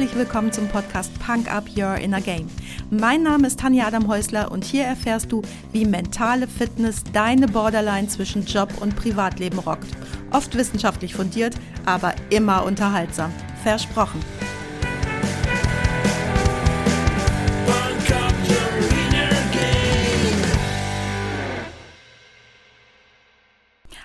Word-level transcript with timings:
herzlich 0.00 0.18
willkommen 0.18 0.50
zum 0.50 0.66
Podcast 0.66 1.12
Punk 1.18 1.52
Up 1.52 1.64
Your 1.76 1.96
Inner 1.96 2.22
Game. 2.22 2.48
Mein 2.88 3.22
Name 3.22 3.46
ist 3.46 3.60
Tanja 3.60 3.86
Adam 3.86 4.08
Häusler 4.08 4.50
und 4.50 4.64
hier 4.64 4.84
erfährst 4.84 5.30
du, 5.30 5.42
wie 5.72 5.84
mentale 5.84 6.48
Fitness 6.48 7.04
deine 7.12 7.46
Borderline 7.46 8.08
zwischen 8.08 8.46
Job 8.46 8.72
und 8.80 8.96
Privatleben 8.96 9.58
rockt. 9.58 9.88
Oft 10.30 10.54
wissenschaftlich 10.56 11.14
fundiert, 11.14 11.54
aber 11.84 12.14
immer 12.30 12.64
unterhaltsam. 12.64 13.30
Versprochen. 13.62 14.20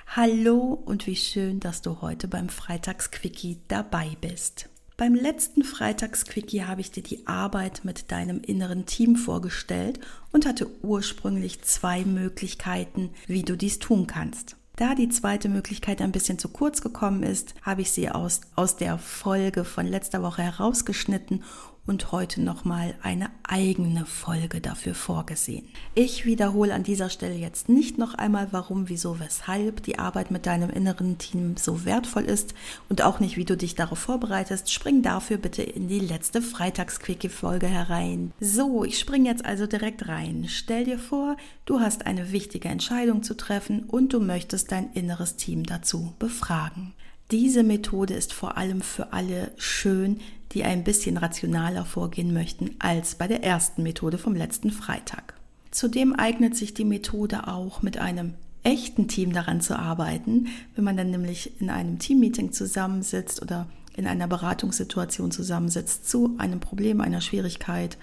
Hallo 0.07 0.77
und 0.85 1.07
wie 1.07 1.15
schön, 1.15 1.61
dass 1.61 1.81
du 1.81 2.01
heute 2.01 2.27
beim 2.27 2.49
Freitagsquickie 2.49 3.61
dabei 3.69 4.17
bist. 4.19 4.67
Beim 4.97 5.13
letzten 5.13 5.63
Freitagsquickie 5.63 6.63
habe 6.63 6.79
ich 6.79 6.89
dir 6.89 7.03
die 7.03 7.27
Arbeit 7.27 7.81
mit 7.83 8.13
deinem 8.13 8.39
inneren 8.39 8.85
Team 8.85 9.17
vorgestellt 9.17 9.99
und 10.31 10.45
hatte 10.45 10.67
ursprünglich 10.83 11.61
zwei 11.63 12.05
Möglichkeiten, 12.05 13.09
wie 13.27 13.43
du 13.43 13.57
dies 13.57 13.79
tun 13.79 14.07
kannst. 14.07 14.55
Da 14.77 14.95
die 14.95 15.09
zweite 15.09 15.49
Möglichkeit 15.49 16.01
ein 16.01 16.13
bisschen 16.13 16.39
zu 16.39 16.47
kurz 16.47 16.81
gekommen 16.81 17.23
ist, 17.23 17.55
habe 17.61 17.81
ich 17.81 17.91
sie 17.91 18.09
aus, 18.09 18.41
aus 18.55 18.77
der 18.77 18.97
Folge 18.97 19.65
von 19.65 19.85
letzter 19.85 20.21
Woche 20.21 20.43
herausgeschnitten 20.43 21.43
und 21.87 22.11
heute 22.11 22.41
nochmal 22.41 22.95
eine 23.01 23.29
eigene 23.43 24.05
Folge 24.05 24.61
dafür 24.61 24.95
vorgesehen. 24.95 25.67
Ich 25.93 26.25
wiederhole 26.25 26.73
an 26.73 26.83
dieser 26.83 27.09
Stelle 27.09 27.35
jetzt 27.35 27.69
nicht 27.69 27.97
noch 27.97 28.15
einmal, 28.15 28.47
warum, 28.51 28.89
wieso, 28.89 29.19
weshalb 29.19 29.83
die 29.83 29.99
Arbeit 29.99 30.31
mit 30.31 30.45
deinem 30.45 30.69
inneren 30.69 31.17
Team 31.17 31.57
so 31.57 31.85
wertvoll 31.85 32.23
ist 32.23 32.53
und 32.89 33.01
auch 33.01 33.19
nicht, 33.19 33.37
wie 33.37 33.45
du 33.45 33.55
dich 33.55 33.75
darauf 33.75 33.99
vorbereitest. 33.99 34.71
Spring 34.71 35.01
dafür 35.03 35.37
bitte 35.37 35.63
in 35.63 35.87
die 35.87 35.99
letzte 35.99 36.41
Freitagsquickie-Folge 36.41 37.67
herein. 37.67 38.31
So, 38.39 38.83
ich 38.83 38.99
springe 38.99 39.29
jetzt 39.29 39.45
also 39.45 39.67
direkt 39.67 40.07
rein. 40.07 40.45
Stell 40.47 40.85
dir 40.85 40.99
vor, 40.99 41.37
du 41.65 41.79
hast 41.79 42.05
eine 42.05 42.31
wichtige 42.31 42.69
Entscheidung 42.69 43.23
zu 43.23 43.35
treffen 43.35 43.83
und 43.83 44.13
du 44.13 44.19
möchtest 44.19 44.71
dein 44.71 44.91
inneres 44.93 45.35
Team 45.35 45.63
dazu 45.63 46.13
befragen. 46.19 46.93
Diese 47.31 47.63
Methode 47.63 48.13
ist 48.13 48.33
vor 48.33 48.55
allem 48.55 48.81
für 48.81 49.11
alle 49.11 49.51
schön, 49.57 50.19
die 50.51 50.63
ein 50.63 50.83
bisschen 50.83 51.17
rationaler 51.17 51.83
vorgehen 51.83 52.33
möchten 52.33 52.75
als 52.77 53.15
bei 53.15 53.27
der 53.27 53.43
ersten 53.43 53.81
Methode 53.81 54.19
vom 54.19 54.35
letzten 54.35 54.69
Freitag. 54.69 55.33
Zudem 55.71 56.13
eignet 56.13 56.55
sich 56.55 56.75
die 56.75 56.85
Methode 56.85 57.47
auch 57.47 57.81
mit 57.81 57.97
einem 57.97 58.35
echten 58.61 59.07
Team 59.07 59.33
daran 59.33 59.59
zu 59.59 59.77
arbeiten, 59.77 60.47
wenn 60.75 60.83
man 60.83 60.97
dann 60.97 61.09
nämlich 61.09 61.59
in 61.59 61.71
einem 61.71 61.97
Teammeeting 61.97 62.51
zusammensitzt 62.51 63.41
oder 63.41 63.67
in 63.97 64.05
einer 64.05 64.27
Beratungssituation 64.27 65.31
zusammensitzt 65.31 66.07
zu 66.07 66.35
einem 66.37 66.59
Problem, 66.59 67.01
einer 67.01 67.21
Schwierigkeit, 67.21 67.97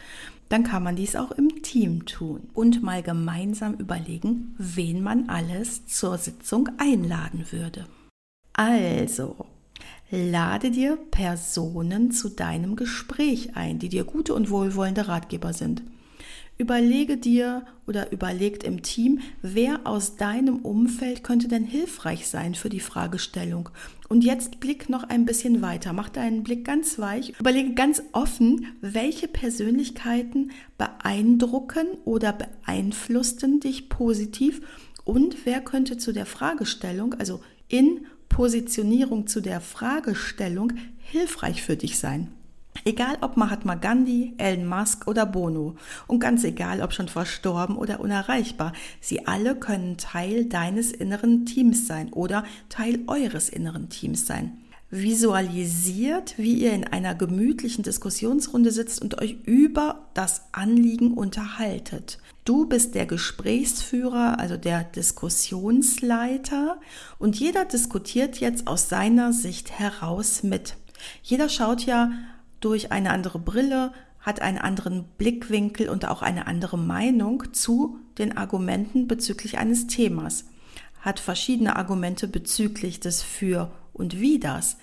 dann 0.48 0.64
kann 0.64 0.82
man 0.82 0.96
dies 0.96 1.16
auch 1.16 1.30
im 1.30 1.62
Team 1.62 2.06
tun 2.06 2.48
und 2.54 2.82
mal 2.82 3.02
gemeinsam 3.02 3.74
überlegen, 3.74 4.54
wen 4.58 5.02
man 5.02 5.28
alles 5.28 5.86
zur 5.86 6.18
Sitzung 6.18 6.68
einladen 6.78 7.46
würde. 7.50 7.86
Also, 8.52 9.46
lade 10.10 10.70
dir 10.70 10.96
Personen 11.10 12.10
zu 12.10 12.28
deinem 12.28 12.76
Gespräch 12.76 13.56
ein, 13.56 13.78
die 13.78 13.88
dir 13.88 14.04
gute 14.04 14.34
und 14.34 14.50
wohlwollende 14.50 15.08
Ratgeber 15.08 15.52
sind. 15.52 15.82
Überlege 16.58 17.16
dir 17.16 17.64
oder 17.86 18.12
überlegt 18.12 18.62
im 18.62 18.82
Team, 18.82 19.20
wer 19.40 19.80
aus 19.84 20.16
deinem 20.16 20.58
Umfeld 20.58 21.24
könnte 21.24 21.48
denn 21.48 21.64
hilfreich 21.64 22.28
sein 22.28 22.54
für 22.54 22.68
die 22.68 22.78
Fragestellung. 22.78 23.70
Und 24.08 24.22
jetzt 24.22 24.60
blick 24.60 24.90
noch 24.90 25.02
ein 25.04 25.24
bisschen 25.24 25.62
weiter, 25.62 25.94
mach 25.94 26.10
deinen 26.10 26.44
Blick 26.44 26.64
ganz 26.64 26.98
weich, 26.98 27.32
überlege 27.40 27.72
ganz 27.72 28.02
offen, 28.12 28.66
welche 28.82 29.28
Persönlichkeiten 29.28 30.52
beeindrucken 30.76 31.86
oder 32.04 32.34
beeinflussten 32.34 33.58
dich 33.58 33.88
positiv 33.88 34.60
und 35.04 35.46
wer 35.46 35.62
könnte 35.62 35.96
zu 35.96 36.12
der 36.12 36.26
Fragestellung, 36.26 37.14
also 37.14 37.40
in 37.68 38.06
Positionierung 38.32 39.26
zu 39.26 39.40
der 39.40 39.60
Fragestellung 39.60 40.72
hilfreich 40.98 41.62
für 41.62 41.76
dich 41.76 41.98
sein. 41.98 42.28
Egal 42.84 43.18
ob 43.20 43.36
Mahatma 43.36 43.74
Gandhi, 43.74 44.32
Elon 44.38 44.66
Musk 44.66 45.06
oder 45.06 45.26
Bono 45.26 45.76
und 46.06 46.18
ganz 46.18 46.42
egal 46.42 46.80
ob 46.80 46.92
schon 46.94 47.08
verstorben 47.08 47.76
oder 47.76 48.00
unerreichbar, 48.00 48.72
sie 49.00 49.26
alle 49.26 49.54
können 49.54 49.98
Teil 49.98 50.46
deines 50.46 50.90
inneren 50.90 51.44
Teams 51.44 51.86
sein 51.86 52.12
oder 52.12 52.44
Teil 52.70 53.00
eures 53.06 53.50
inneren 53.50 53.90
Teams 53.90 54.26
sein. 54.26 54.56
Visualisiert, 54.90 56.34
wie 56.38 56.54
ihr 56.54 56.72
in 56.72 56.84
einer 56.84 57.14
gemütlichen 57.14 57.84
Diskussionsrunde 57.84 58.72
sitzt 58.72 59.00
und 59.00 59.20
euch 59.20 59.36
über 59.44 60.08
das 60.14 60.42
Anliegen 60.52 61.12
unterhaltet. 61.12 62.18
Du 62.44 62.66
bist 62.66 62.96
der 62.96 63.06
Gesprächsführer, 63.06 64.40
also 64.40 64.56
der 64.56 64.82
Diskussionsleiter 64.82 66.80
und 67.20 67.38
jeder 67.38 67.64
diskutiert 67.64 68.40
jetzt 68.40 68.66
aus 68.66 68.88
seiner 68.88 69.32
Sicht 69.32 69.78
heraus 69.78 70.42
mit. 70.42 70.74
Jeder 71.22 71.48
schaut 71.48 71.86
ja 71.86 72.10
durch 72.58 72.90
eine 72.90 73.10
andere 73.10 73.38
Brille, 73.38 73.92
hat 74.18 74.42
einen 74.42 74.58
anderen 74.58 75.04
Blickwinkel 75.18 75.88
und 75.88 76.04
auch 76.04 76.20
eine 76.20 76.48
andere 76.48 76.78
Meinung 76.78 77.52
zu 77.52 78.00
den 78.18 78.36
Argumenten 78.36 79.06
bezüglich 79.06 79.58
eines 79.58 79.86
Themas, 79.86 80.46
hat 81.00 81.20
verschiedene 81.20 81.76
Argumente 81.76 82.26
bezüglich 82.26 82.98
des 82.98 83.22
Für 83.22 83.70
und 83.92 84.18
Widers. 84.20 84.78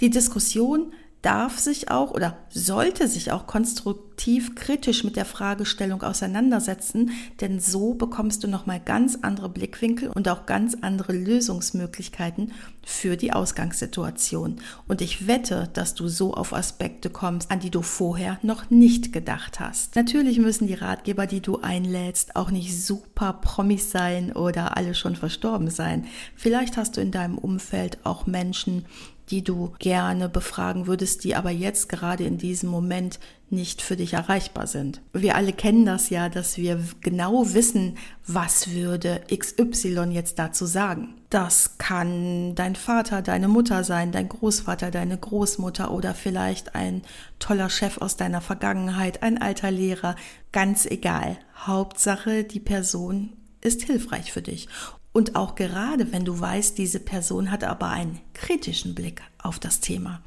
Die 0.00 0.08
Diskussion 0.10 0.92
darf 1.24 1.58
sich 1.58 1.90
auch 1.90 2.10
oder 2.10 2.36
sollte 2.50 3.08
sich 3.08 3.32
auch 3.32 3.46
konstruktiv 3.46 4.54
kritisch 4.54 5.04
mit 5.04 5.16
der 5.16 5.24
Fragestellung 5.24 6.02
auseinandersetzen, 6.02 7.12
denn 7.40 7.60
so 7.60 7.94
bekommst 7.94 8.44
du 8.44 8.48
noch 8.48 8.66
mal 8.66 8.78
ganz 8.78 9.18
andere 9.22 9.48
Blickwinkel 9.48 10.10
und 10.10 10.28
auch 10.28 10.44
ganz 10.44 10.76
andere 10.82 11.14
Lösungsmöglichkeiten 11.14 12.52
für 12.84 13.16
die 13.16 13.32
Ausgangssituation 13.32 14.56
und 14.86 15.00
ich 15.00 15.26
wette, 15.26 15.70
dass 15.72 15.94
du 15.94 16.08
so 16.08 16.34
auf 16.34 16.52
Aspekte 16.52 17.08
kommst, 17.08 17.50
an 17.50 17.60
die 17.60 17.70
du 17.70 17.80
vorher 17.80 18.38
noch 18.42 18.68
nicht 18.70 19.12
gedacht 19.12 19.60
hast. 19.60 19.96
Natürlich 19.96 20.38
müssen 20.38 20.66
die 20.66 20.74
Ratgeber, 20.74 21.26
die 21.26 21.40
du 21.40 21.60
einlädst, 21.60 22.36
auch 22.36 22.50
nicht 22.50 22.84
super 22.84 23.32
Promis 23.32 23.90
sein 23.90 24.32
oder 24.32 24.76
alle 24.76 24.94
schon 24.94 25.16
verstorben 25.16 25.70
sein. 25.70 26.04
Vielleicht 26.36 26.76
hast 26.76 26.98
du 26.98 27.00
in 27.00 27.10
deinem 27.10 27.38
Umfeld 27.38 27.98
auch 28.04 28.26
Menschen, 28.26 28.84
die 29.30 29.42
du 29.42 29.72
gerne 29.78 30.28
befragen 30.28 30.86
würdest, 30.86 31.24
die 31.24 31.34
aber 31.34 31.50
jetzt 31.50 31.88
gerade 31.88 32.24
in 32.24 32.38
diesem 32.38 32.68
Moment 32.68 33.18
nicht 33.50 33.82
für 33.82 33.96
dich 33.96 34.14
erreichbar 34.14 34.66
sind. 34.66 35.00
Wir 35.12 35.36
alle 35.36 35.52
kennen 35.52 35.84
das 35.86 36.10
ja, 36.10 36.28
dass 36.28 36.56
wir 36.56 36.82
genau 37.00 37.54
wissen, 37.54 37.96
was 38.26 38.70
würde 38.72 39.22
XY 39.34 40.10
jetzt 40.10 40.38
dazu 40.38 40.66
sagen. 40.66 41.14
Das 41.30 41.78
kann 41.78 42.54
dein 42.54 42.76
Vater, 42.76 43.22
deine 43.22 43.48
Mutter 43.48 43.84
sein, 43.84 44.12
dein 44.12 44.28
Großvater, 44.28 44.90
deine 44.90 45.16
Großmutter 45.16 45.90
oder 45.90 46.14
vielleicht 46.14 46.74
ein 46.74 47.02
toller 47.38 47.70
Chef 47.70 47.98
aus 47.98 48.16
deiner 48.16 48.40
Vergangenheit, 48.40 49.22
ein 49.22 49.40
alter 49.40 49.70
Lehrer, 49.70 50.16
ganz 50.52 50.86
egal. 50.86 51.38
Hauptsache, 51.56 52.44
die 52.44 52.60
Person 52.60 53.32
ist 53.60 53.82
hilfreich 53.82 54.32
für 54.32 54.42
dich. 54.42 54.68
Und 55.14 55.36
auch 55.36 55.54
gerade 55.54 56.12
wenn 56.12 56.24
du 56.24 56.40
weißt, 56.40 56.76
diese 56.76 56.98
Person 56.98 57.52
hat 57.52 57.62
aber 57.62 57.88
einen 57.88 58.20
kritischen 58.34 58.96
Blick 58.96 59.22
auf 59.38 59.60
das 59.60 59.78
Thema. 59.78 60.20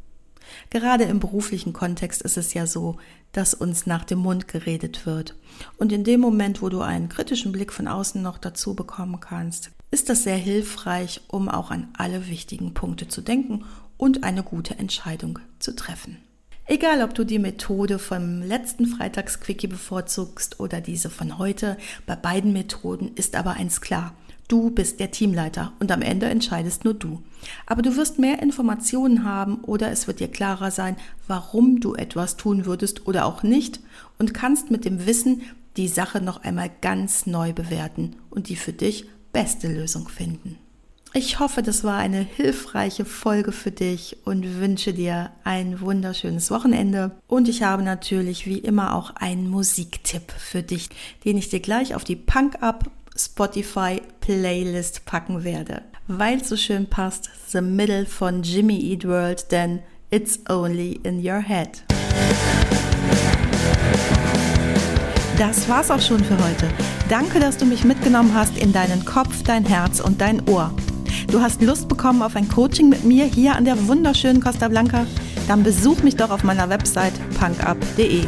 Gerade 0.69 1.03
im 1.03 1.19
beruflichen 1.19 1.73
Kontext 1.73 2.21
ist 2.21 2.37
es 2.37 2.53
ja 2.53 2.65
so, 2.65 2.95
dass 3.33 3.53
uns 3.53 3.85
nach 3.85 4.05
dem 4.05 4.19
Mund 4.19 4.47
geredet 4.47 5.05
wird. 5.05 5.35
Und 5.77 5.91
in 5.91 6.05
dem 6.05 6.21
Moment, 6.21 6.61
wo 6.61 6.69
du 6.69 6.79
einen 6.79 7.09
kritischen 7.09 7.51
Blick 7.51 7.73
von 7.73 7.89
außen 7.89 8.21
noch 8.21 8.37
dazu 8.37 8.75
bekommen 8.75 9.19
kannst, 9.19 9.71
ist 9.91 10.07
das 10.07 10.23
sehr 10.23 10.37
hilfreich, 10.37 11.19
um 11.27 11.49
auch 11.49 11.69
an 11.69 11.89
alle 11.97 12.29
wichtigen 12.29 12.73
Punkte 12.73 13.09
zu 13.09 13.19
denken 13.19 13.65
und 13.97 14.23
eine 14.23 14.41
gute 14.41 14.79
Entscheidung 14.79 15.39
zu 15.59 15.75
treffen. 15.75 16.17
Egal, 16.65 17.01
ob 17.01 17.13
du 17.13 17.25
die 17.25 17.39
Methode 17.39 17.99
vom 17.99 18.41
letzten 18.41 18.85
Freitagsquickie 18.85 19.67
bevorzugst 19.67 20.61
oder 20.61 20.79
diese 20.79 21.09
von 21.09 21.37
heute, 21.37 21.77
bei 22.05 22.15
beiden 22.15 22.53
Methoden 22.53 23.11
ist 23.15 23.35
aber 23.35 23.55
eins 23.55 23.81
klar. 23.81 24.13
Du 24.47 24.69
bist 24.69 25.01
der 25.01 25.11
Teamleiter 25.11 25.73
und 25.79 25.91
am 25.91 26.01
Ende 26.01 26.27
entscheidest 26.27 26.85
nur 26.85 26.93
du. 26.93 27.21
Aber 27.65 27.81
du 27.81 27.97
wirst 27.97 28.17
mehr 28.17 28.41
Informationen 28.41 29.25
haben 29.25 29.57
oder 29.63 29.91
es 29.91 30.07
wird 30.07 30.21
dir 30.21 30.29
klarer 30.29 30.71
sein, 30.71 30.95
warum 31.27 31.81
du 31.81 31.95
etwas 31.95 32.37
tun 32.37 32.65
würdest 32.65 33.07
oder 33.07 33.25
auch 33.25 33.43
nicht 33.43 33.81
und 34.17 34.33
kannst 34.33 34.71
mit 34.71 34.85
dem 34.85 35.05
Wissen 35.05 35.41
die 35.75 35.89
Sache 35.89 36.21
noch 36.21 36.43
einmal 36.43 36.71
ganz 36.81 37.25
neu 37.25 37.51
bewerten 37.51 38.15
und 38.29 38.47
die 38.47 38.55
für 38.55 38.73
dich 38.73 39.05
beste 39.33 39.67
Lösung 39.67 40.07
finden. 40.07 40.57
Ich 41.13 41.39
hoffe, 41.39 41.61
das 41.61 41.83
war 41.83 41.97
eine 41.97 42.19
hilfreiche 42.19 43.03
Folge 43.03 43.51
für 43.51 43.71
dich 43.71 44.17
und 44.25 44.59
wünsche 44.59 44.93
dir 44.93 45.31
ein 45.43 45.81
wunderschönes 45.81 46.51
Wochenende. 46.51 47.11
Und 47.27 47.49
ich 47.49 47.63
habe 47.63 47.81
natürlich 47.81 48.45
wie 48.45 48.59
immer 48.59 48.93
auch 48.93 49.15
einen 49.15 49.49
Musiktipp 49.49 50.31
für 50.31 50.63
dich, 50.63 50.89
den 51.25 51.37
ich 51.37 51.49
dir 51.49 51.59
gleich 51.59 51.95
auf 51.95 52.03
die 52.03 52.15
Punk 52.15 52.61
Up 53.17 53.19
Spotify 53.19 53.99
Playlist 54.21 55.05
packen 55.05 55.43
werde. 55.43 55.81
Weil 56.07 56.43
so 56.43 56.55
schön 56.55 56.87
passt, 56.87 57.29
The 57.47 57.61
Middle 57.61 58.05
von 58.05 58.43
Jimmy 58.43 58.79
Eat 58.79 59.07
World, 59.07 59.51
denn 59.51 59.79
It's 60.11 60.39
Only 60.47 60.99
in 61.03 61.25
Your 61.25 61.39
Head. 61.39 61.83
Das 65.37 65.67
war's 65.67 65.89
auch 65.89 65.99
schon 65.99 66.23
für 66.23 66.37
heute. 66.37 66.69
Danke, 67.09 67.39
dass 67.39 67.57
du 67.57 67.65
mich 67.65 67.83
mitgenommen 67.83 68.33
hast 68.35 68.55
in 68.57 68.71
deinen 68.71 69.03
Kopf, 69.03 69.41
dein 69.43 69.65
Herz 69.65 69.99
und 69.99 70.21
dein 70.21 70.47
Ohr. 70.47 70.71
Du 71.31 71.41
hast 71.41 71.61
Lust 71.63 71.87
bekommen 71.87 72.21
auf 72.21 72.35
ein 72.35 72.47
Coaching 72.47 72.89
mit 72.89 73.03
mir 73.03 73.25
hier 73.25 73.55
an 73.55 73.65
der 73.65 73.87
wunderschönen 73.87 74.41
Costa 74.41 74.67
Blanca? 74.67 75.07
Dann 75.47 75.63
besuch 75.63 76.03
mich 76.03 76.15
doch 76.15 76.29
auf 76.29 76.43
meiner 76.43 76.69
Website 76.69 77.13
punkup.de. 77.39 78.27